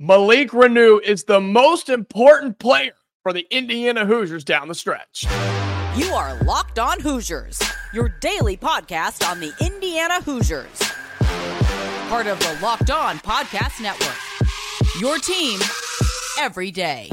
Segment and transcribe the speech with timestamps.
[0.00, 2.92] Malik Reneau is the most important player
[3.24, 5.24] for the Indiana Hoosiers down the stretch.
[5.96, 7.60] You are Locked On Hoosiers,
[7.92, 10.78] your daily podcast on the Indiana Hoosiers.
[12.08, 14.14] Part of the Locked On Podcast Network.
[15.00, 15.58] Your team
[16.38, 17.10] every day.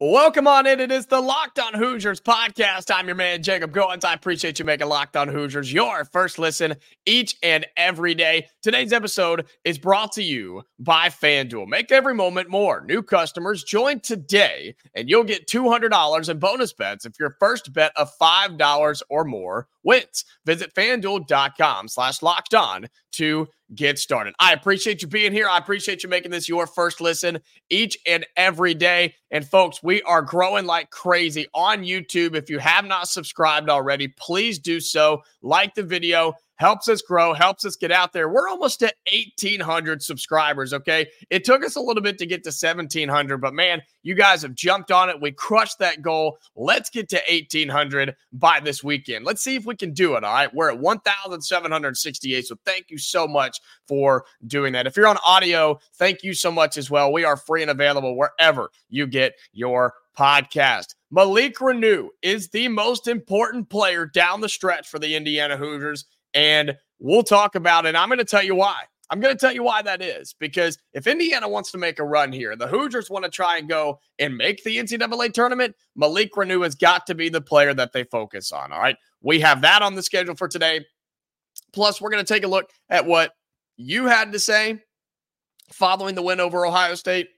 [0.00, 0.80] Welcome on in.
[0.80, 2.92] It is the Locked On Hoosiers podcast.
[2.92, 4.04] I'm your man, Jacob Goins.
[4.04, 6.74] I appreciate you making Locked On Hoosiers your first listen
[7.06, 8.48] each and every day.
[8.60, 11.68] Today's episode is brought to you by FanDuel.
[11.68, 12.84] Make every moment more.
[12.84, 17.92] New customers join today, and you'll get $200 in bonus bets if your first bet
[17.94, 20.24] of $5 or more wins.
[20.44, 24.34] Visit fanduel.com slash locked on to get started.
[24.38, 25.48] I appreciate you being here.
[25.48, 29.14] I appreciate you making this your first listen each and every day.
[29.30, 32.34] And folks, we are growing like crazy on YouTube.
[32.34, 35.22] If you have not subscribed already, please do so.
[35.42, 38.28] Like the video, helps us grow, helps us get out there.
[38.28, 40.72] We're almost at 1,800 subscribers.
[40.72, 41.08] Okay.
[41.30, 44.54] It took us a little bit to get to 1,700, but man, you guys have
[44.54, 45.20] jumped on it.
[45.20, 46.38] We crushed that goal.
[46.54, 49.24] Let's get to 1,800 by this weekend.
[49.24, 50.24] Let's see if we can do it.
[50.24, 50.54] All right.
[50.54, 52.46] We're at 1,768.
[52.46, 54.86] So thank you so much for doing that.
[54.86, 57.12] If you're on audio, thank you so much as well.
[57.12, 60.94] We are free and available wherever you get your podcast.
[61.10, 66.04] Malik Reneau is the most important player down the stretch for the Indiana Hoosiers.
[66.34, 67.88] And we'll talk about it.
[67.88, 68.82] And I'm going to tell you why.
[69.10, 72.04] I'm going to tell you why that is because if Indiana wants to make a
[72.04, 75.76] run here, the Hoosiers want to try and go and make the NCAA tournament.
[75.94, 78.72] Malik Reneau has got to be the player that they focus on.
[78.72, 78.96] All right.
[79.20, 80.84] We have that on the schedule for today.
[81.72, 83.32] Plus, we're going to take a look at what
[83.76, 84.82] you had to say
[85.70, 87.28] following the win over Ohio State.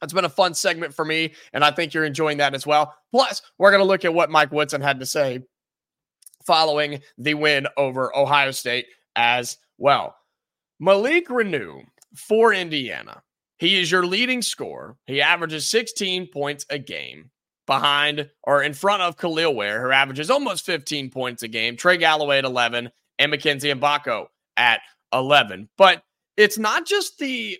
[0.00, 2.94] That's been a fun segment for me, and I think you're enjoying that as well.
[3.10, 5.40] Plus, we're going to look at what Mike Woodson had to say
[6.46, 10.16] following the win over Ohio State as well.
[10.80, 11.82] Malik Reneau
[12.14, 13.22] for Indiana.
[13.58, 14.96] He is your leading scorer.
[15.06, 17.30] He averages 16 points a game
[17.66, 21.96] behind or in front of Kel'el Ware, who averages almost 15 points a game, Trey
[21.96, 24.80] Galloway at 11, and Mackenzie Mgbako at
[25.12, 25.68] 11.
[25.78, 26.02] But
[26.36, 27.58] it's not just the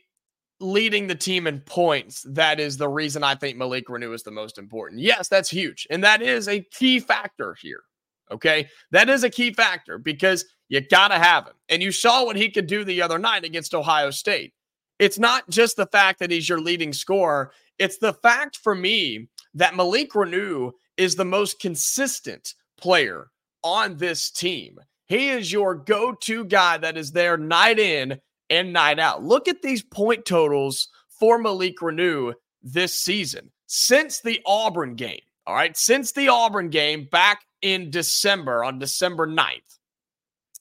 [0.61, 4.31] leading the team in points that is the reason I think Malik Reneau is the
[4.31, 5.01] most important.
[5.01, 5.87] Yes, that's huge.
[5.91, 7.83] And that is a key factor here.
[8.31, 8.69] Okay.
[8.91, 11.55] That is a key factor because you got to have him.
[11.69, 14.53] And you saw what he could do the other night against Ohio State.
[14.99, 19.29] It's not just the fact that he's your leading scorer, it's the fact for me
[19.55, 23.29] that Malik Reneau is the most consistent player
[23.63, 24.79] on this team.
[25.07, 28.21] He is your go to guy that is there night in
[28.51, 29.23] and night out.
[29.25, 35.21] Look at these point totals for Malik Reneau this season since the Auburn game.
[35.47, 35.77] All right.
[35.77, 39.79] Since the Auburn game back in December on December 9th.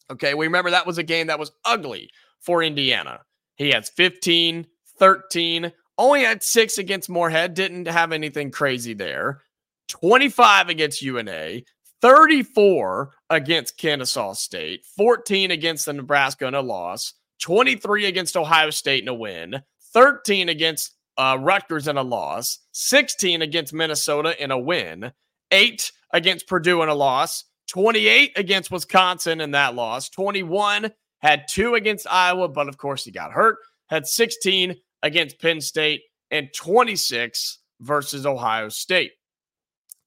[0.09, 2.09] Okay, we remember that was a game that was ugly
[2.39, 3.19] for Indiana.
[3.55, 4.65] He has 15,
[4.97, 9.41] 13, only had six against Morehead, didn't have anything crazy there.
[9.89, 11.61] 25 against UNA,
[12.01, 19.03] 34 against Kennesaw State, 14 against the Nebraska in a loss, 23 against Ohio State
[19.03, 19.61] in a win,
[19.93, 25.11] 13 against uh, Rutgers in a loss, 16 against Minnesota in a win,
[25.51, 30.91] eight against Purdue in a loss, 28 against Wisconsin in that loss, 21
[31.21, 33.57] had two against Iowa, but of course he got hurt,
[33.87, 39.11] had 16 against Penn State, and 26 versus Ohio State.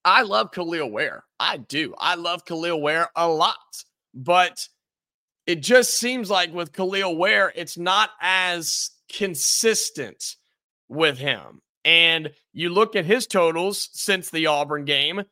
[0.04, 1.24] I love Kel'el Ware.
[1.40, 1.94] I do.
[1.98, 3.56] I love Kel'el Ware a lot,
[4.14, 4.68] but
[5.46, 10.36] it just seems like with Kel'el Ware, it's not as consistent
[10.88, 11.60] with him.
[11.84, 15.22] And you look at his totals since the Auburn game,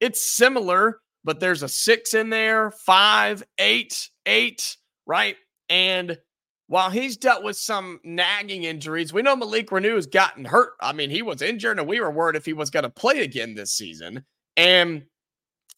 [0.00, 5.36] it's similar, but there's a six in there, five, eight, eight, right?
[5.68, 6.18] And
[6.66, 10.72] while he's dealt with some nagging injuries, we know Malik Reneau has gotten hurt.
[10.80, 13.22] I mean, he was injured, and we were worried if he was going to play
[13.22, 14.24] again this season.
[14.56, 15.04] And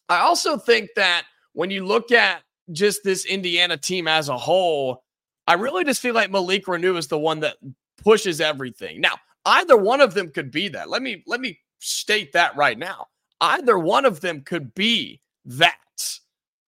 [0.07, 1.23] I also think that
[1.53, 5.03] when you look at just this Indiana team as a whole,
[5.47, 7.57] I really just feel like Malik Reneau is the one that
[7.97, 9.01] pushes everything.
[9.01, 9.15] Now,
[9.45, 10.89] either one of them could be that.
[10.89, 13.07] Let me let me state that right now.
[13.41, 15.77] Either one of them could be that.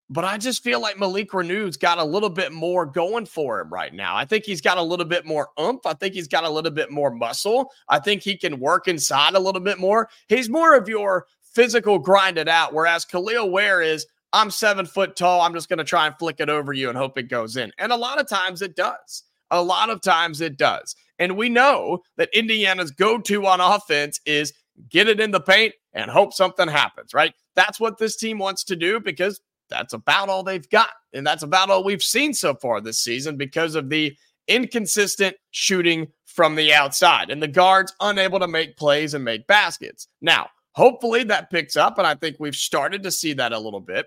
[0.08, 3.72] But I just feel like Malik Reneau's got a little bit more going for him
[3.72, 4.14] right now.
[4.14, 5.86] I think he's got a little bit more oomph.
[5.86, 7.70] I think he's got a little bit more muscle.
[7.88, 10.10] I think he can work inside a little bit more.
[10.28, 15.40] He's more of your physical grinded out, whereas Kel'el Ware is, I'm seven foot tall.
[15.40, 17.72] I'm just going to try and flick it over you and hope it goes in.
[17.78, 19.22] And a lot of times it does.
[19.50, 20.94] A lot of times it does.
[21.18, 24.52] And we know that Indiana's go to on offense is
[24.88, 27.34] get it in the paint and hope something happens, right?
[27.54, 30.90] That's what this team wants to do because that's about all they've got.
[31.12, 34.16] And that's about all we've seen so far this season because of the
[34.48, 40.08] inconsistent shooting from the outside and the guards unable to make plays and make baskets.
[40.20, 41.98] Now, hopefully that picks up.
[41.98, 44.06] And I think we've started to see that a little bit.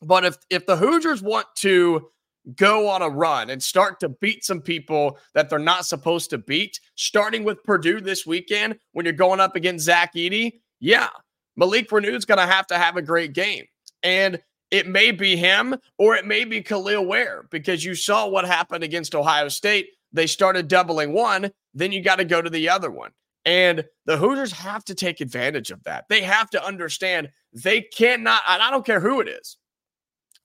[0.00, 2.10] But if if the Hoosiers want to
[2.56, 6.38] go on a run and start to beat some people that they're not supposed to
[6.38, 11.08] beat, starting with Purdue this weekend when you're going up against Zach Edey, yeah,
[11.56, 13.64] Malik Reneau's going to have to have a great game.
[14.02, 14.40] And
[14.70, 18.82] it may be him or it may be Kel'el Ware because you saw what happened
[18.82, 19.88] against Ohio State.
[20.12, 23.12] They started doubling one, then you got to go to the other one.
[23.44, 26.04] And the Hoosiers have to take advantage of that.
[26.08, 29.56] They have to understand they cannot, and I don't care who it is,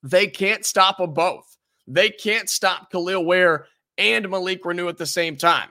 [0.04, 1.57] they can't stop them both.
[1.88, 3.66] They can't stop Kel'el Ware
[3.98, 5.70] and Malik Reneau at the same time.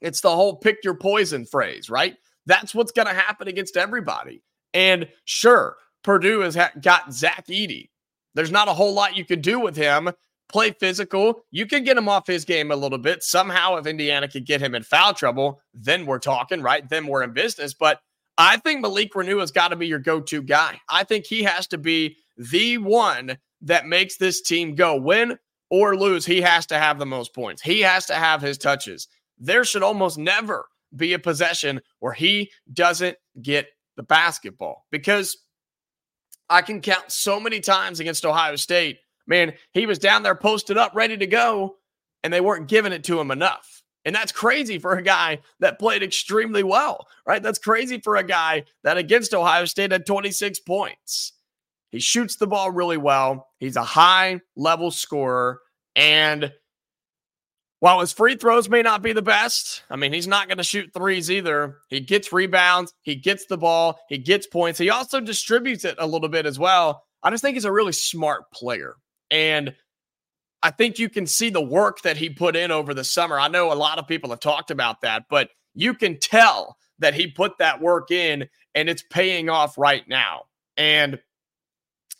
[0.00, 2.16] It's the whole pick your poison phrase, right?
[2.46, 4.42] That's what's going to happen against everybody.
[4.74, 7.90] And sure, Purdue has ha- got Zach Edey.
[8.34, 10.10] There's not a whole lot you could do with him.
[10.48, 11.44] Play physical.
[11.50, 13.22] You can get him off his game a little bit.
[13.22, 16.88] Somehow, if Indiana could get him in foul trouble, then we're talking, right?
[16.88, 17.74] Then we're in business.
[17.74, 18.00] But
[18.36, 20.80] I think Malik Reneau has got to be your go to guy.
[20.88, 25.38] I think he has to be the one that makes this team go win
[25.70, 26.26] or lose.
[26.26, 29.08] He has to have the most points, he has to have his touches.
[29.38, 35.38] There should almost never be a possession where he doesn't get the basketball because
[36.48, 38.98] I can count so many times against Ohio State.
[39.26, 41.76] Man, he was down there posted up, ready to go,
[42.24, 43.82] and they weren't giving it to him enough.
[44.04, 47.42] And that's crazy for a guy that played extremely well, right?
[47.42, 51.34] That's crazy for a guy that against Ohio State had 26 points.
[51.90, 53.48] He shoots the ball really well.
[53.58, 55.60] He's a high level scorer.
[55.96, 56.52] And
[57.80, 60.64] while his free throws may not be the best, I mean, he's not going to
[60.64, 61.78] shoot threes either.
[61.88, 64.78] He gets rebounds, he gets the ball, he gets points.
[64.78, 67.02] He also distributes it a little bit as well.
[67.22, 68.96] I just think he's a really smart player.
[69.30, 69.74] And
[70.62, 73.40] I think you can see the work that he put in over the summer.
[73.40, 77.14] I know a lot of people have talked about that, but you can tell that
[77.14, 80.42] he put that work in and it's paying off right now.
[80.76, 81.18] And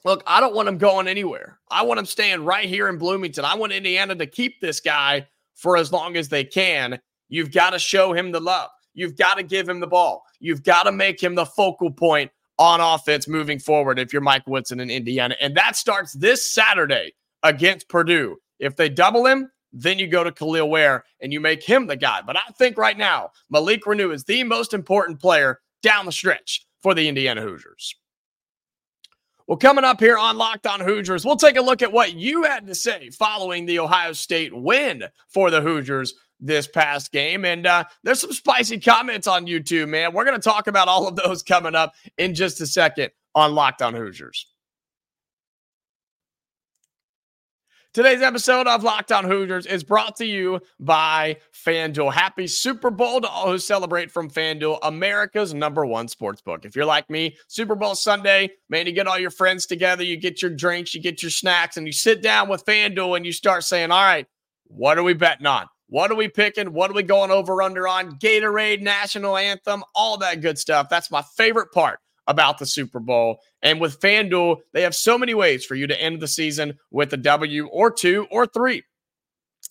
[0.05, 1.59] look, I don't want him going anywhere.
[1.71, 3.45] I want him staying right here in Bloomington.
[3.45, 6.99] I want Indiana to keep this guy for as long as they can.
[7.29, 8.71] You've got to show him the love.
[8.95, 10.25] You've got to give him the ball.
[10.41, 14.47] You've got to make him the focal point on offense moving forward if you're Mike
[14.47, 15.37] Woodson in Indiana.
[15.41, 18.37] And that starts this Saturday against Purdue.
[18.59, 21.97] If they double him, then you go to Kel'el Ware and you make him the
[21.97, 22.21] guy.
[22.23, 26.67] But I think right now, Malik Reneau is the most important player down the stretch
[26.83, 27.95] for the Indiana Hoosiers.
[29.51, 32.45] Well, coming up here on Locked On Hoosiers, we'll take a look at what you
[32.45, 37.45] had to say following the Ohio State win for the Hoosiers this past game.
[37.45, 40.13] And uh, there's some spicy comments on YouTube, man.
[40.13, 43.57] We're going to talk about all of those coming up in just a second on
[43.57, 44.47] Locked On Hoosiers.
[47.93, 52.13] Today's episode of Locked On Hoosiers is brought to you by FanDuel.
[52.13, 56.65] Happy Super Bowl to all who celebrate from FanDuel, America's number one sports book.
[56.65, 60.17] If you're like me, Super Bowl Sunday, man, you get all your friends together, you
[60.17, 63.33] get your drinks, you get your snacks, and you sit down with FanDuel and you
[63.33, 64.29] start saying, all right,
[64.69, 65.67] what are we betting on?
[65.89, 66.73] What are we picking?
[66.73, 68.21] What are we going over under on?
[68.21, 70.89] Gatorade, national anthem, all that good stuff.
[70.89, 71.99] That's my favorite part
[72.31, 73.41] about the Super Bowl.
[73.61, 77.13] And with FanDuel, they have so many ways for you to end the season with
[77.13, 78.85] a W or two or three.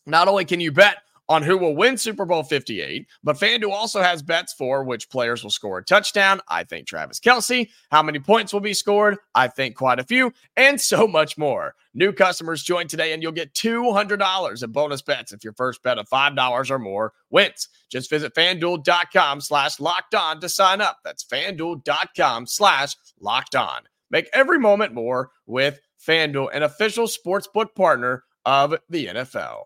[0.05, 0.97] Not only can you bet
[1.29, 3.07] on who will win Super Bowl 58.
[3.23, 6.41] But FanDuel also has bets for which players will score a touchdown.
[6.49, 7.69] I think Travis Kelce.
[7.91, 9.17] How many points will be scored?
[9.35, 11.75] I think quite a few, and so much more.
[11.93, 15.97] New customers join today and you'll get $200 in bonus bets if your first bet
[15.97, 17.69] of $5 or more wins.
[17.89, 20.97] Just visit fanduel.com slash locked on to sign up.
[21.03, 23.81] That's fanduel.com slash locked on.
[24.11, 29.63] Make every moment more with FanDuel, an official sportsbook partner of the NFL.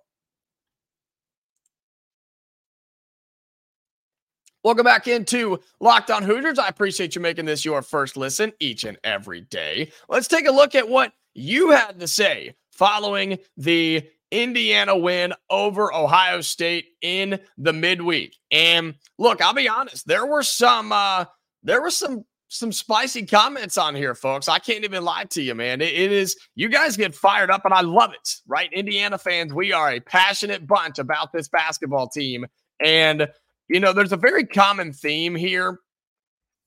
[4.64, 6.58] Welcome back into Locked On Hoosiers.
[6.58, 9.92] I appreciate you making this your first listen each and every day.
[10.08, 15.94] Let's take a look at what you had to say following the Indiana win over
[15.94, 18.38] Ohio State in the midweek.
[18.52, 21.26] And look, I'll be honest, there were some uh
[21.64, 24.48] there were some some spicy comments on here, folks.
[24.48, 25.82] I can't even lie to you, man.
[25.82, 28.72] it, it is you guys get fired up and I love it, right?
[28.72, 32.46] Indiana fans, we are a passionate bunch about this basketball team.
[32.80, 33.28] And
[33.70, 35.80] you know, there's a very common theme here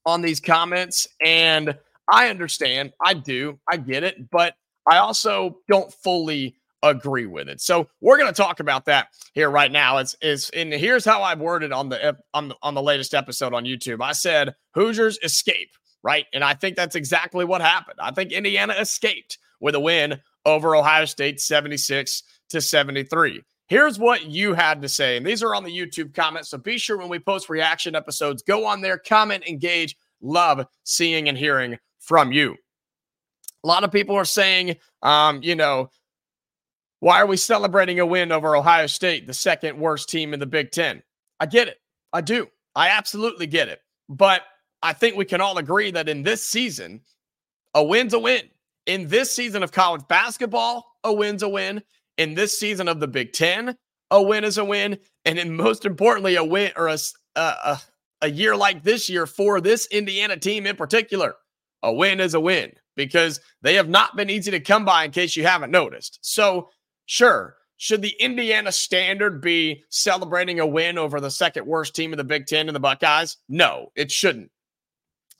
[0.05, 1.76] on these comments, and
[2.11, 2.93] I understand.
[3.05, 3.59] I do.
[3.71, 4.55] I get it, but
[4.91, 7.61] I also don't fully agree with it.
[7.61, 9.99] So we're going to talk about that here right now.
[9.99, 13.53] It's is and here's how I worded on the on the on the latest episode
[13.55, 14.00] on YouTube.
[14.03, 15.71] I said Hoosiers escape
[16.07, 16.26] right?
[16.33, 17.99] And I think that's exactly what happened.
[18.00, 23.43] I think Indiana escaped with a win over Ohio State 76 to 73.
[23.67, 25.17] Here's what you had to say.
[25.17, 26.51] And these are on the YouTube comments.
[26.51, 29.97] So be sure when we post reaction episodes, go on there, comment, engage.
[30.23, 32.57] Love seeing and hearing from you.
[33.65, 35.91] A lot of people are saying, um, you know,
[37.01, 40.47] why are we celebrating a win over Ohio State, the second worst team in the
[40.47, 41.03] Big Ten?
[41.41, 41.79] I get it.
[42.13, 42.47] I do.
[42.75, 43.81] I absolutely get it.
[44.09, 44.43] But
[44.83, 47.01] I think we can all agree that in this season,
[47.75, 48.43] a win's a win.
[48.87, 51.83] In this season of college basketball, a win's a win.
[52.17, 53.77] In this season of the Big Ten,
[54.11, 54.99] a win is a win.
[55.25, 56.99] And in most importantly, a win or a,
[57.35, 57.81] a,
[58.23, 61.35] a year like this year for this Indiana team in particular,
[61.83, 65.11] a win is a win because they have not been easy to come by in
[65.11, 66.19] case you haven't noticed.
[66.23, 66.71] So,
[67.05, 72.17] sure, should the Indiana standard be celebrating a win over the second worst team in
[72.17, 73.37] the Big Ten and the Buckeyes?
[73.49, 74.51] No, it shouldn't.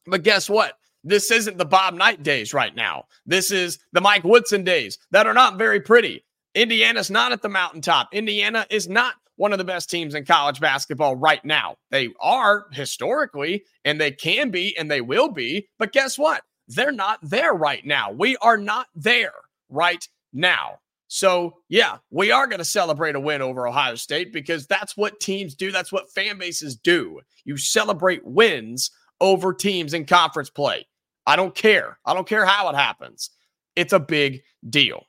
[0.07, 0.75] But guess what?
[1.03, 3.05] This isn't the Bob Knight days right now.
[3.25, 6.25] This is the Mike Woodson days that are not very pretty.
[6.57, 8.09] Indiana's not at the mountaintop.
[8.13, 11.77] Indiana is not one of the best teams in college basketball right now.
[11.91, 15.69] They are historically, and they can be, and they will be.
[15.79, 16.43] But guess what?
[16.67, 18.11] They're not there right now.
[18.11, 19.35] We are not there
[19.69, 20.79] right now.
[21.09, 25.21] So, yeah, we are going to celebrate a win over Ohio State because that's what
[25.21, 25.71] teams do.
[25.71, 27.21] That's what fan bases do.
[27.45, 30.87] You celebrate wins over teams in conference play.
[31.27, 31.99] I don't care.
[32.07, 33.31] I don't care how it happens.
[33.77, 35.05] It's a big deal.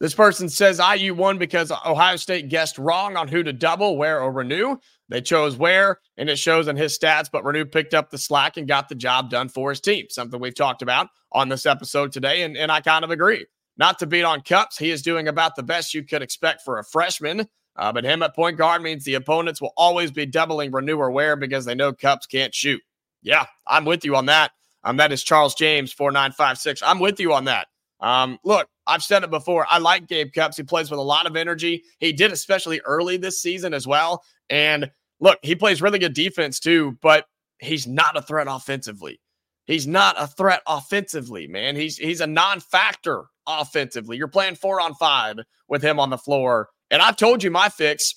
[0.00, 4.20] This person says IU won because Ohio State guessed wrong on who to double, Ware,
[4.22, 4.78] or Reneau.
[5.08, 8.56] They chose Ware, and it shows in his stats, but Reneau picked up the slack
[8.56, 12.12] and got the job done for his team, something we've talked about on this episode
[12.12, 13.46] today, and, and I kind of agree.
[13.76, 16.78] Not to beat on Cupps, he is doing about the best you could expect for
[16.78, 20.70] a freshman, uh, but him at point guard means the opponents will always be doubling
[20.70, 22.82] Reneau or Ware because they know Cupps can't shoot.
[23.22, 24.52] Yeah, I'm with you on that.
[24.84, 26.82] Um, that is Charles James, 4956.
[26.84, 27.66] I'm with you on that.
[28.00, 29.66] Um, look, I've said it before.
[29.68, 30.56] I like Gabe Cupps.
[30.56, 31.84] He plays with a lot of energy.
[31.98, 34.22] He did, especially early this season as well.
[34.50, 34.90] And
[35.20, 37.26] look, he plays really good defense too, but
[37.58, 39.20] he's not a threat offensively.
[39.66, 41.76] He's not a threat offensively, man.
[41.76, 44.16] He's he's a non-factor offensively.
[44.16, 45.36] You're playing four on five
[45.68, 46.70] with him on the floor.
[46.90, 48.14] And I've told you my fix.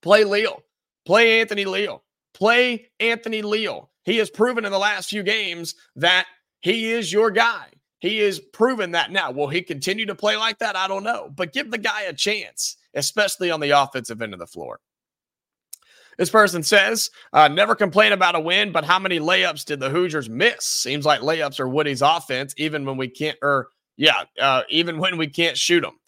[0.00, 0.62] Play Leal.
[1.04, 2.04] Play Anthony Leal.
[2.32, 3.90] Play Anthony Leal.
[4.04, 6.26] He has proven in the last few games that
[6.60, 7.66] he is your guy.
[8.06, 9.32] He is proven that now.
[9.32, 10.76] Will he continue to play like that?
[10.76, 11.32] I don't know.
[11.34, 14.78] But give the guy a chance, especially on the offensive end of the floor.
[16.16, 19.90] This person says, uh, never complain about a win, but how many layups did the
[19.90, 20.64] Hoosiers miss?
[20.64, 25.18] Seems like layups are Woody's offense, even when we can't, or yeah, uh, even when
[25.18, 25.98] we can't shoot them.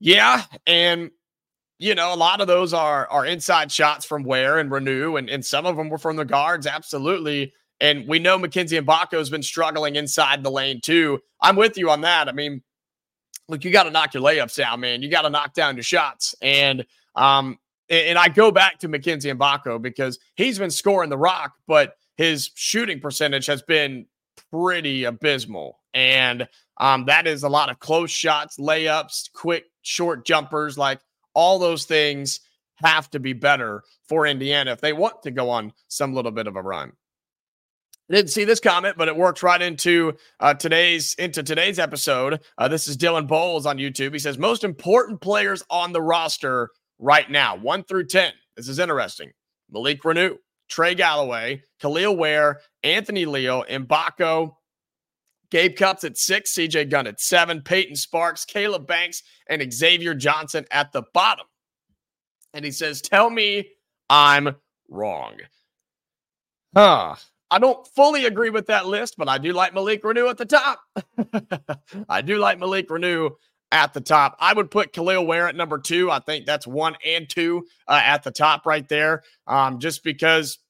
[0.00, 1.12] Yeah, and
[1.78, 5.30] you know, a lot of those are are inside shots from Ware and Reneau, and,
[5.30, 7.54] and some of them were from the guards, absolutely.
[7.82, 11.18] And we know Mackenzie Mgbako has been struggling inside the lane too.
[11.40, 12.28] I'm with you on that.
[12.28, 12.62] I mean,
[13.48, 15.02] look, you got to knock your layups down, man.
[15.02, 16.36] You got to knock down your shots.
[16.40, 16.86] And
[17.16, 17.58] um,
[17.90, 22.52] and I go back to Mackenzie Mgbako because he's been scoring the rock, but his
[22.54, 24.06] shooting percentage has been
[24.52, 25.80] pretty abysmal.
[25.92, 26.46] And
[26.78, 30.78] um, that is a lot of close shots, layups, quick, short jumpers.
[30.78, 31.00] Like
[31.34, 32.38] all those things
[32.76, 36.46] have to be better for Indiana if they want to go on some little bit
[36.46, 36.92] of a run
[38.16, 42.40] didn't see this comment, but it works right into uh, today's into today's episode.
[42.58, 44.12] Uh, this is Dylan Bowles on YouTube.
[44.12, 48.32] He says most important players on the roster right now, one through ten.
[48.56, 49.30] This is interesting.
[49.70, 50.36] Malik Reneau,
[50.68, 54.54] Trey Galloway, Kel'el Ware, Anthony Leal, Mgbako,
[55.50, 60.66] Gabe Cupps at six, CJ Gunn at seven, Peyton Sparks, Caleb Banks, and Xavier Johnson
[60.70, 61.46] at the bottom.
[62.54, 63.68] And he says, Tell me
[64.08, 64.56] I'm
[64.88, 65.36] wrong.
[66.74, 67.16] Huh.
[67.52, 70.46] I don't fully agree with that list, but I do like Malik Reneau at the
[70.46, 70.80] top.
[72.08, 73.32] I do like Malik Reneau
[73.70, 74.38] at the top.
[74.40, 76.10] I would put Kel'el Ware at number two.
[76.10, 80.60] I think that's one and two uh, at the top right there, um, just because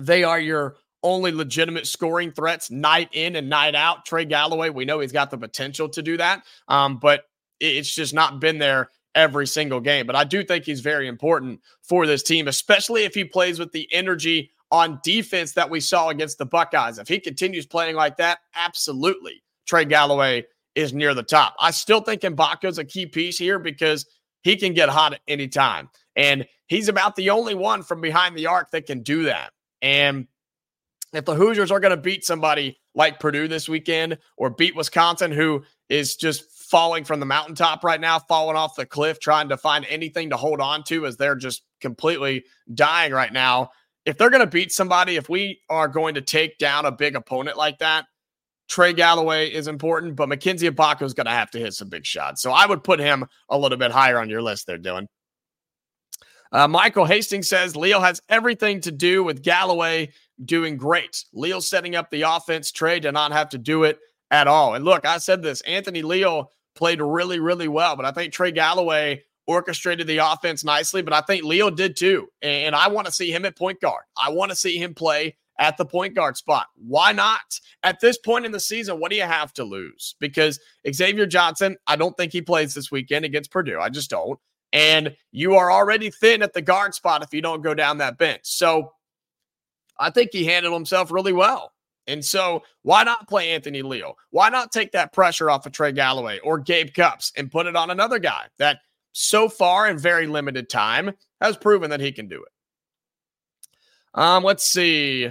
[0.00, 4.06] they are your only legitimate scoring threats night in and night out.
[4.06, 7.24] Trey Galloway, we know he's got the potential to do that, um, but
[7.58, 10.06] it's just not been there every single game.
[10.06, 13.72] But I do think he's very important for this team, especially if he plays with
[13.72, 16.98] the energy on defense that we saw against the Buckeyes.
[16.98, 19.42] If he continues playing like that, absolutely.
[19.66, 20.44] Trey Galloway
[20.74, 21.54] is near the top.
[21.60, 24.06] I still think Mgbako's a key piece here because
[24.42, 25.88] he can get hot at any time.
[26.16, 29.52] And he's about the only one from behind the arc that can do that.
[29.82, 30.26] And
[31.12, 35.32] if the Hoosiers are going to beat somebody like Purdue this weekend or beat Wisconsin,
[35.32, 39.56] who is just falling from the mountaintop right now, falling off the cliff, trying to
[39.56, 42.44] find anything to hold on to as they're just completely
[42.74, 43.70] dying right now,
[44.04, 47.16] if they're going to beat somebody, if we are going to take down a big
[47.16, 48.06] opponent like that,
[48.68, 52.04] Trey Galloway is important, but Mackenzie Mgbako is going to have to hit some big
[52.04, 52.42] shots.
[52.42, 55.06] So I would put him a little bit higher on your list there, Dylan.
[56.52, 60.10] Uh, Michael Hastings says Leal has everything to do with Galloway
[60.44, 61.24] doing great.
[61.32, 62.72] Leal setting up the offense.
[62.72, 63.98] Trey did not have to do it
[64.30, 64.74] at all.
[64.74, 68.52] And look, I said this Anthony Leal played really, really well, but I think Trey
[68.52, 72.28] Galloway orchestrated the offense nicely, but I think Leal did too.
[72.42, 74.04] And I want to see him at point guard.
[74.16, 76.68] I want to see him play at the point guard spot.
[76.76, 77.58] Why not?
[77.82, 80.14] At this point in the season, what do you have to lose?
[80.20, 80.60] Because
[80.92, 83.80] Xavier Johnson, I don't think he plays this weekend against Purdue.
[83.80, 84.38] I just don't.
[84.72, 88.18] And you are already thin at the guard spot if you don't go down that
[88.18, 88.42] bench.
[88.42, 88.92] So
[89.98, 91.72] I think he handled himself really well.
[92.06, 94.16] And so, why not play Anthony Leal?
[94.30, 97.76] Why not take that pressure off of Trey Galloway or Gabe Cupps and put it
[97.76, 98.80] on another guy that
[99.18, 102.52] so far in very limited time has proven that he can do it?
[104.14, 105.30] Um, let's see.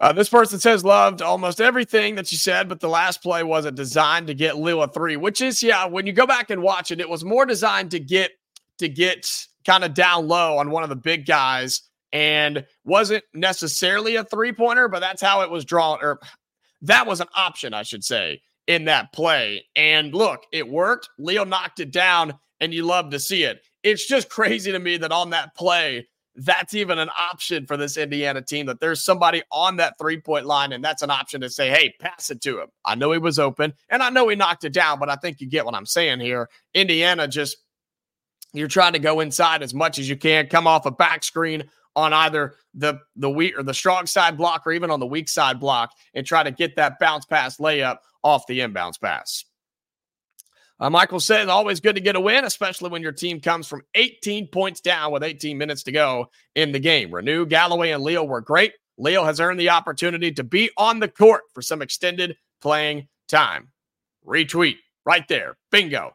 [0.00, 3.76] Uh, this person says loved almost everything that you said, but the last play wasn't
[3.76, 5.86] designed to get Leal a three, which is yeah.
[5.86, 8.32] When you go back and watch it, it was more designed to get
[8.78, 9.30] to get
[9.66, 14.52] kind of down low on one of the big guys, and wasn't necessarily a three
[14.52, 16.20] pointer, but that's how it was drawn, or
[16.82, 19.64] that was an option, I should say, in that play.
[19.74, 21.08] And look, it worked.
[21.18, 23.62] Leal knocked it down, and you love to see it.
[23.82, 26.06] It's just crazy to me that on that play
[26.36, 30.46] that's even an option for this Indiana team that there's somebody on that three point
[30.46, 32.68] line, and that's an option to say, hey, pass it to him.
[32.84, 35.40] I know he was open and I know he knocked it down, but I think
[35.40, 36.48] you get what I'm saying here.
[36.74, 37.58] Indiana just,
[38.52, 41.64] you're trying to go inside as much as you can, come off a back screen
[41.96, 45.28] on either the the weak or the strong side block or even on the weak
[45.28, 49.44] side block and try to get that bounce pass layup off the inbounds pass.
[50.80, 53.82] Uh, Michael says, always good to get a win, especially when your team comes from
[53.94, 56.26] 18 points down with 18 minutes to go
[56.56, 57.10] in the game.
[57.10, 58.72] Reneau, Galloway, and Leal were great.
[58.98, 63.68] Leal has earned the opportunity to be on the court for some extended playing time.
[64.26, 65.56] Retweet right there.
[65.70, 66.14] Bingo.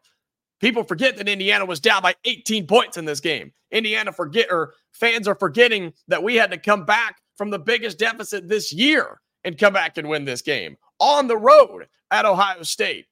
[0.60, 3.52] People forget that Indiana was down by 18 points in this game.
[3.70, 7.98] Indiana forget or fans are forgetting that we had to come back from the biggest
[7.98, 12.62] deficit this year and come back and win this game on the road at Ohio
[12.62, 13.06] State.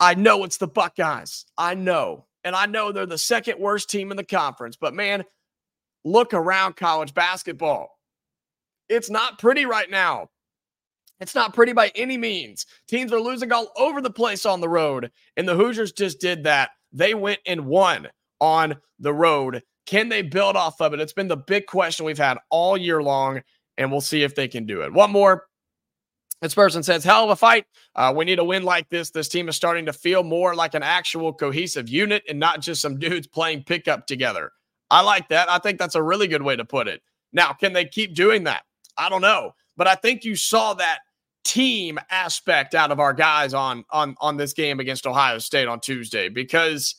[0.00, 1.44] I know it's the Buckeyes.
[1.56, 2.26] I know.
[2.44, 4.76] And I know they're the second worst team in the conference.
[4.76, 5.24] But man,
[6.04, 7.98] look around college basketball.
[8.88, 10.30] It's not pretty right now.
[11.20, 12.64] It's not pretty by any means.
[12.86, 15.10] Teams are losing all over the place on the road.
[15.36, 16.70] And the Hoosiers just did that.
[16.92, 18.08] They went and won
[18.40, 19.62] on the road.
[19.84, 21.00] Can they build off of it?
[21.00, 23.42] It's been the big question we've had all year long,
[23.76, 24.92] and we'll see if they can do it.
[24.92, 25.47] One more
[26.40, 27.66] this person says, hell of a fight.
[27.94, 29.10] Uh, we need a win like this.
[29.10, 32.80] This team is starting to feel more like an actual cohesive unit and not just
[32.80, 34.52] some dudes playing pickup together.
[34.90, 35.50] I like that.
[35.50, 37.02] I think that's a really good way to put it.
[37.32, 38.62] Now, can they keep doing that?
[38.96, 39.52] I don't know.
[39.76, 41.00] But I think you saw that
[41.44, 45.80] team aspect out of our guys on on on this game against Ohio State on
[45.80, 46.96] Tuesday because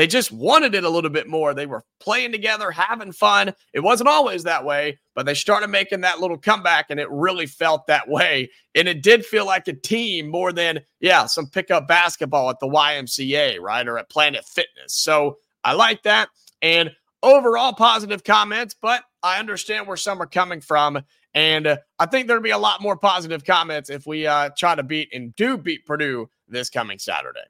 [0.00, 1.52] they just wanted it a little bit more.
[1.52, 3.52] They were playing together, having fun.
[3.74, 7.44] It wasn't always that way, but they started making that little comeback and it really
[7.44, 8.48] felt that way.
[8.74, 12.66] And it did feel like a team more than, yeah, some pickup basketball at the
[12.66, 13.86] YMCA, right?
[13.86, 14.94] Or at Planet Fitness.
[14.94, 16.30] So I like that.
[16.62, 21.02] And overall positive comments, but I understand where some are coming from.
[21.34, 24.74] And uh, I think there'll be a lot more positive comments if we uh, try
[24.74, 27.40] to beat and do beat Purdue this coming Saturday.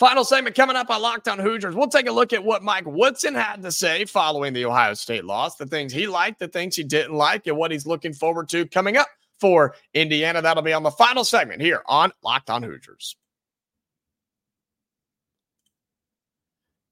[0.00, 1.74] Final segment coming up on Locked On Hoosiers.
[1.74, 5.26] We'll take a look at what Mike Woodson had to say following the Ohio State
[5.26, 8.48] loss, the things he liked, the things he didn't like, and what he's looking forward
[8.48, 9.08] to coming up
[9.40, 10.40] for Indiana.
[10.40, 13.14] That'll be on the final segment here on Locked On Hoosiers.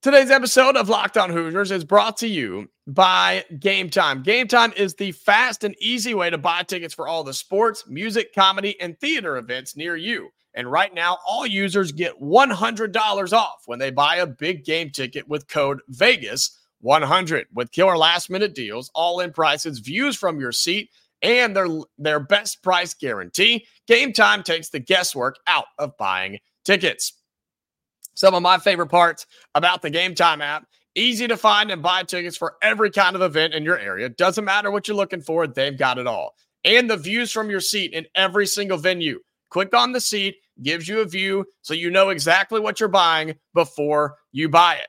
[0.03, 4.23] Today's episode of Locked On Hoosiers is brought to you by Gametime.
[4.23, 7.85] Game Time is the fast and easy way to buy tickets for all the sports,
[7.89, 10.29] music, comedy, and theater events near you.
[10.55, 15.29] And right now, all users get $100 off when they buy a big game ticket
[15.29, 20.91] with code VEGAS100 with killer last minute deals, all in prices, views from your seat,
[21.23, 23.67] and their, their best price guarantee.
[23.87, 27.13] Game time takes the guesswork out of buying tickets.
[28.15, 30.65] Some of my favorite parts about the Gametime app
[30.99, 34.09] easy to find and buy tickets for every kind of event in your area.
[34.09, 36.35] Doesn't matter what you're looking for, they've got it all.
[36.65, 39.21] And the views from your seat in every single venue.
[39.51, 43.35] Click on the seat, gives you a view so you know exactly what you're buying
[43.55, 44.89] before you buy it.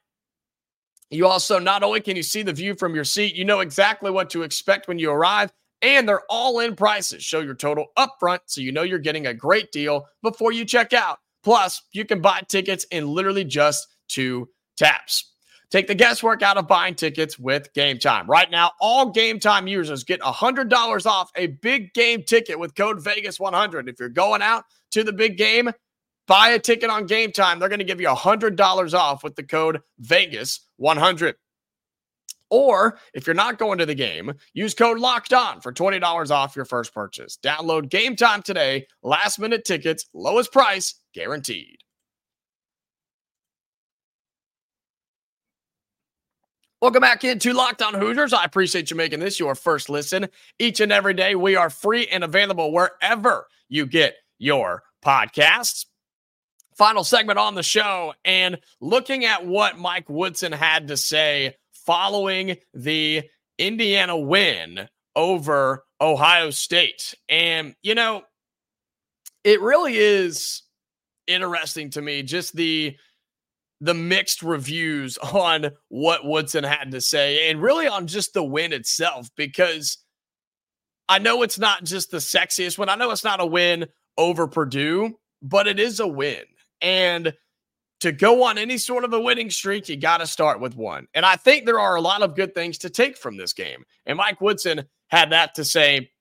[1.12, 4.12] You also not only can you see the view from your seat, you know exactly
[4.12, 7.24] what to expect when you arrive, and they're all in prices.
[7.24, 10.93] Show your total upfront so you know you're getting a great deal before you check
[10.93, 11.19] out.
[11.43, 15.34] Plus, you can buy tickets in literally just two taps.
[15.71, 18.27] Take the guesswork out of buying tickets with Gametime.
[18.27, 23.88] Right now, all Gametime users get $100 off a big game ticket with code Vegas100.
[23.88, 25.69] If you're going out to the big game,
[26.27, 27.60] buy a ticket on Gametime.
[27.60, 31.36] They're going to give you $100 off with the code Vegas100.
[32.49, 36.55] Or if you're not going to the game, use code locked on for $20 off
[36.55, 37.38] your first purchase.
[37.43, 38.88] Download game time today.
[39.03, 41.77] Last minute tickets, lowest price guaranteed.
[46.82, 48.32] Welcome back into Locked On Hoosiers.
[48.32, 51.36] I appreciate you making this your first listen each and every day.
[51.36, 55.88] We are free and available wherever you get your podcasts.
[56.78, 62.56] Final segment on the show and looking at what Mike Woodson had to say following
[62.74, 63.24] the
[63.58, 64.88] Indiana win
[65.18, 67.13] over Ohio State.
[67.28, 68.22] And, you know,
[69.44, 70.62] it really is
[71.28, 72.96] interesting to me just the
[73.82, 78.74] the mixed reviews on what Woodson had to say and really on just the win
[78.74, 79.98] itself because
[81.08, 82.89] I know it's not just the sexiest win.
[82.89, 83.88] I know it's not a win
[84.18, 86.44] over Purdue, but it is a win.
[86.82, 87.34] And
[88.02, 91.08] to go on any sort of a winning streak, you got to start with one.
[91.13, 93.84] And I think there are a lot of good things to take from this game.
[94.06, 96.12] And Mike Woodson had that to say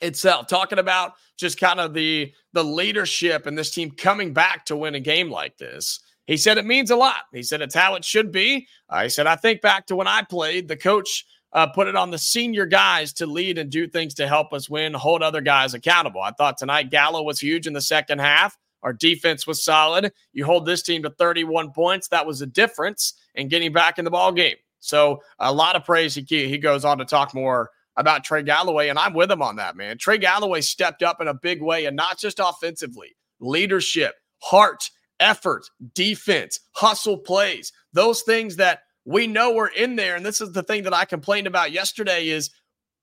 [0.00, 4.76] itself, talking about just kind of the the leadership and this team coming back to
[4.76, 6.00] win a game like this.
[6.26, 7.16] He said it means a lot.
[7.32, 8.66] He said it's how it should be.
[8.88, 12.10] I said I think back to when I played, the coach uh, put it on
[12.10, 15.74] the senior guys to lead and do things to help us win, hold other guys
[15.74, 16.22] accountable.
[16.22, 18.56] I thought tonight Gallo was huge in the second half.
[18.82, 20.12] Our defense was solid.
[20.32, 22.08] You hold this team to 31 points.
[22.08, 24.56] That was a difference in getting back in the ball game.
[24.80, 26.14] So a lot of praise.
[26.14, 29.56] He he goes on to talk more about Trey Galloway, and I'm with him on
[29.56, 29.98] that, man.
[29.98, 34.90] Trey Galloway stepped up in a big way, and not just offensively, leadership, heart,
[35.22, 40.16] effort, defense, hustle plays, those things that we know are in there.
[40.16, 42.50] And this is the thing that I complained about yesterday is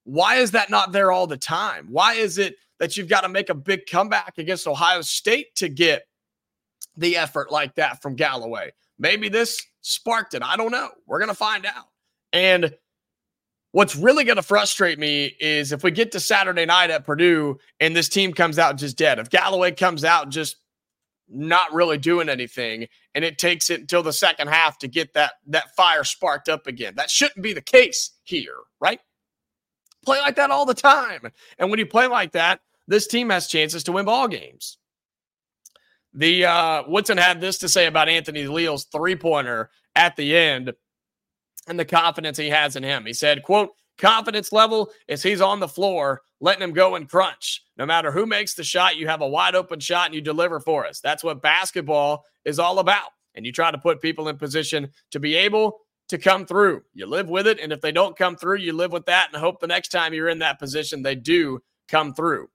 [0.03, 1.87] why is that not there all the time?
[1.89, 5.69] Why is it that you've got to make a big comeback against Ohio State to
[5.69, 6.03] get
[6.99, 8.71] the effort like that from Galloway.
[8.99, 10.43] Maybe this sparked it.
[10.43, 10.89] I don't know.
[11.07, 11.85] We're going to find out.
[12.33, 12.75] And
[13.71, 17.57] what's really going to frustrate me is if we get to Saturday night at Purdue
[17.79, 19.19] and this team comes out just dead.
[19.19, 20.57] If Galloway comes out just
[21.29, 25.33] not really doing anything and it takes it until the second half to get that
[25.47, 26.93] that fire sparked up again.
[26.95, 28.99] That shouldn't be the case here, right?
[30.03, 31.31] Play like that all the time.
[31.57, 34.77] And when you play like that, this team has chances to win ball games.
[36.13, 40.73] The uh, Woodson had this to say about Anthony Leal's three pointer at the end
[41.67, 43.05] and the confidence he has in him.
[43.05, 47.63] He said, "quote Confidence level is he's on the floor, letting him go and crunch.
[47.79, 50.59] No matter who makes the shot, you have a wide open shot and you deliver
[50.59, 50.99] for us.
[50.99, 53.11] That's what basketball is all about.
[53.35, 56.81] And you try to put people in position to be able to come through.
[56.93, 57.57] You live with it.
[57.57, 60.13] And if they don't come through, you live with that and hope the next time
[60.13, 62.49] you're in that position, they do come through.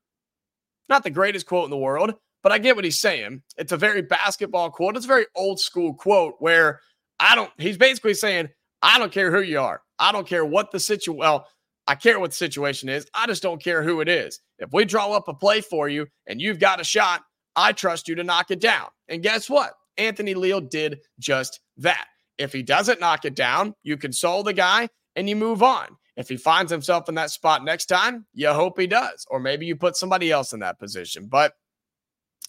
[0.91, 3.43] Not the greatest quote in the world, but I get what he's saying.
[3.57, 4.95] It's a very basketball quote.
[4.95, 6.81] It's a very old school quote where
[7.19, 8.51] I don't, he's basically saying,
[8.83, 9.81] I don't care who you are.
[9.99, 11.47] I don't care what the situation, well,
[11.87, 13.07] I care what the situation is.
[13.15, 14.41] I just don't care who it is.
[14.59, 17.23] If we draw up a play for you and you've got a shot,
[17.57, 18.89] I trust you to knock it down.
[19.09, 19.75] And guess what?
[19.99, 22.07] Anthony Leal did just that.
[22.39, 25.97] If he doesn't knock it down, you console the guy and you move on.
[26.17, 29.27] If he finds himself in that spot next time, you hope he does.
[29.31, 31.27] Or maybe you put somebody else in that position.
[31.27, 31.53] But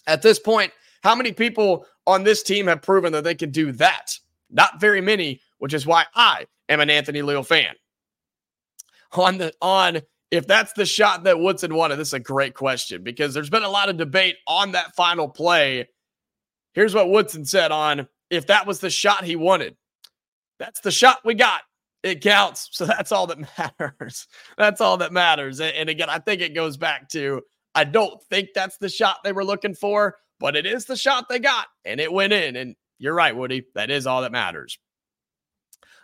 [0.06, 0.72] at this point,
[1.02, 4.18] how many people on this team have proven that they can do that?
[4.50, 7.74] Not very many, which is why I am an Anthony Leal fan.
[9.12, 13.02] On the on if that's the shot that Woodson wanted, this is a great question
[13.02, 15.88] because there's been a lot of debate on that final play.
[16.74, 19.76] Here's what Woodson said on if that was the shot he wanted.
[20.58, 21.62] That's the shot we got
[22.02, 22.68] it counts.
[22.72, 24.26] So that's all that matters.
[24.56, 25.60] That's all that matters.
[25.60, 27.42] And again, I think it goes back to
[27.74, 31.28] I don't think that's the shot they were looking for, but it is the shot
[31.28, 32.56] they got and it went in.
[32.56, 33.66] And you're right, Woody.
[33.74, 34.78] That is all that matters.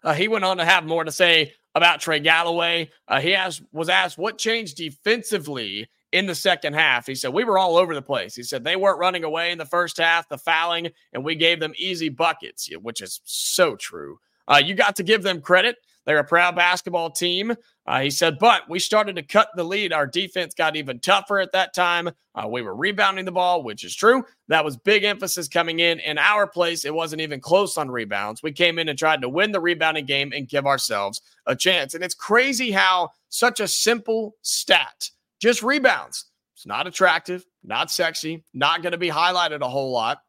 [0.04, 2.90] Uh, he went on to have more to say about Trey Galloway.
[3.08, 7.06] Uh, he asked, was asked what changed defensively in the second half.
[7.06, 8.34] He said, We were all over the place.
[8.34, 11.60] He said, They weren't running away in the first half, the fouling, and we gave
[11.60, 14.18] them easy buckets, which is so true.
[14.46, 15.76] Uh, you got to give them credit.
[16.04, 17.54] They're a proud basketball team.
[17.84, 19.92] Uh, he said, but we started to cut the lead.
[19.92, 22.10] Our defense got even tougher at that time.
[22.34, 24.24] Uh, we were rebounding the ball, which is true.
[24.46, 25.98] That was big emphasis coming in.
[25.98, 28.40] In our place, it wasn't even close on rebounds.
[28.40, 31.94] We came in and tried to win the rebounding game and give ourselves a chance.
[31.94, 38.44] And it's crazy how such a simple stat, just rebounds, it's not attractive, not sexy,
[38.54, 40.20] not going to be highlighted a whole lot.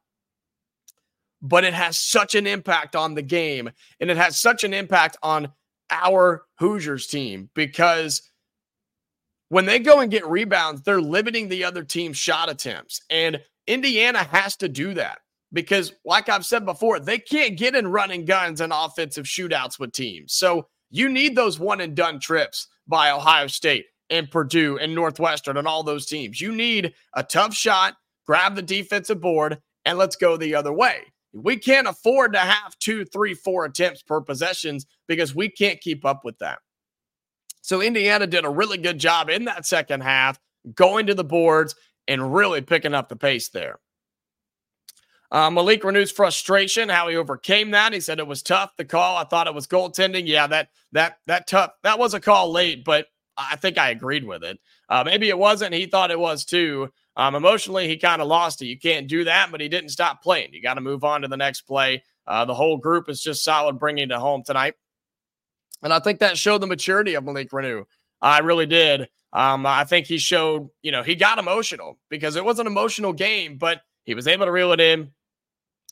[1.41, 5.17] but it has such an impact on the game and it has such an impact
[5.21, 5.51] on
[5.93, 8.29] our Hoosiers team because
[9.49, 13.01] when they go and get rebounds, they're limiting the other team's shot attempts.
[13.09, 15.19] And Indiana has to do that
[15.51, 19.91] because, like I've said before, they can't get in running guns and offensive shootouts with
[19.91, 20.33] teams.
[20.33, 25.57] So you need those one and done trips by Ohio State and Purdue and Northwestern
[25.57, 26.41] and all those teams.
[26.41, 31.12] You need a tough shot, grab the defensive board, and let's go the other way.
[31.33, 36.05] We can't afford to have two, three, four attempts per possessions because we can't keep
[36.05, 36.59] up with that.
[37.61, 40.39] So Indiana did a really good job in that second half,
[40.75, 41.75] going to the boards
[42.07, 43.79] and really picking up the pace there.
[45.31, 47.91] Uh, Malik Reneau's frustration, how he overcame that.
[47.91, 48.71] He said it was tough.
[48.77, 50.27] The call, I thought it was goaltending.
[50.27, 51.71] Yeah, that that that tough.
[51.81, 54.59] That was a call late, but I think I agreed with it.
[54.89, 55.73] Uh, maybe it wasn't.
[55.73, 56.89] He thought it was too.
[57.15, 58.65] Um, emotionally, he kind of lost it.
[58.65, 60.53] You can't do that, but he didn't stop playing.
[60.53, 62.03] You got to move on to the next play.
[62.25, 64.75] Uh, the whole group is just solid bringing it home tonight.
[65.83, 67.85] And I think that showed the maturity of Malik Reneau.
[68.21, 69.09] I really did.
[69.33, 73.13] Um, I think he showed, you know, he got emotional because it was an emotional
[73.13, 75.11] game, but he was able to reel it in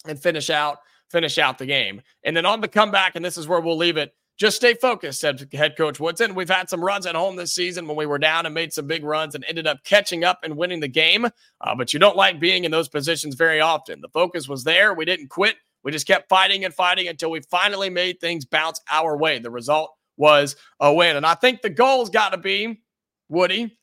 [0.05, 0.79] and finish out,
[1.10, 2.01] finish out the game.
[2.23, 4.15] And then on the comeback, and this is where we'll leave it.
[4.41, 6.34] Just stay focused, said head coach Woodson.
[6.34, 8.88] We've had some runs at home this season when we were down and made some
[8.88, 11.25] big runs and ended up catching up and winning the game.
[11.25, 14.01] Uh, but you don't like being in those positions very often.
[14.01, 14.95] The focus was there.
[14.95, 15.58] We didn't quit.
[15.84, 19.38] We just kept fighting and fighting until we finally made things bounce our way.
[19.38, 21.17] The result was a win.
[21.17, 22.82] And I think the goal's got to be,
[23.30, 23.77] Woody,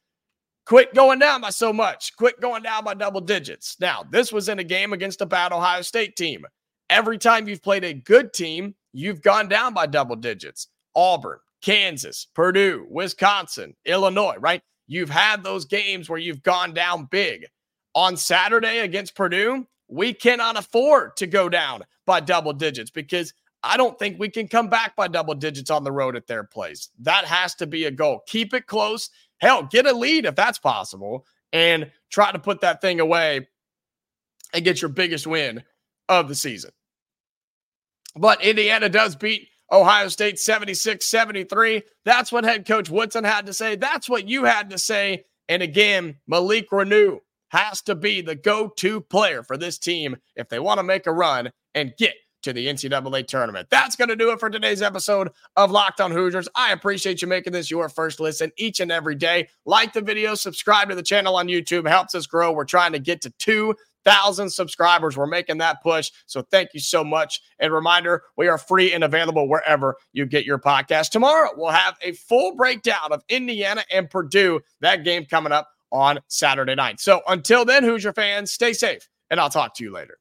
[0.67, 3.77] quit going down by so much, quit going down by double digits.
[3.79, 6.45] Now, this was in a game against a bad Ohio State team.
[6.91, 10.69] Every time you've played a good team, you've gone down by double digits.
[10.95, 14.63] Auburn, Kansas, Purdue, Wisconsin, Illinois, right?
[14.87, 17.47] You've had those games where you've gone down big.
[17.95, 23.77] On Saturday against Purdue, we cannot afford to go down by double digits because I
[23.77, 26.91] don't think we can come back by double digits on the road at their place.
[27.01, 28.23] That has to be a goal.
[28.27, 29.11] Keep it close.
[29.39, 33.49] Hell, get a lead if that's possible and try to put that thing away
[34.55, 35.63] and get your biggest win
[36.09, 36.71] of the season.
[38.19, 41.83] But Indiana does beat Ohio State 76 73.
[42.05, 43.77] That's what head coach Woodson had to say.
[43.77, 45.25] That's what you had to say.
[45.49, 50.49] And again, Malik Reneau has to be the go to player for this team if
[50.49, 53.69] they want to make a run and get to the NCAA tournament.
[53.71, 56.49] That's going to do it for today's episode of Locked on Hoosiers.
[56.55, 59.49] I appreciate you making this your first listen each and every day.
[59.67, 62.53] Like the video, subscribe to the channel on YouTube, helps us grow.
[62.53, 65.17] We're trying to get to two thousand subscribers.
[65.17, 66.11] We're making that push.
[66.27, 67.41] So thank you so much.
[67.59, 71.11] And reminder, we are free and available wherever you get your podcast.
[71.11, 76.19] Tomorrow, we'll have a full breakdown of Indiana and Purdue, that game coming up on
[76.29, 77.01] Saturday night.
[77.01, 80.19] So until then, Hoosier fans, stay safe, and I'll talk to you later.